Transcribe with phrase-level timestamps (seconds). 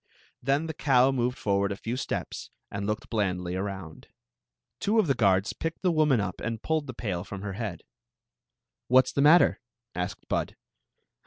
[0.41, 4.07] Then the cow mo\^Q^ forward a few stepi and looked blan#y arouad.
[4.79, 7.81] Two of the guards picked ^ wman the pail from her l^aA
[8.87, 9.59] "What 's the matter?*
[9.95, 10.55] a^ed Bud.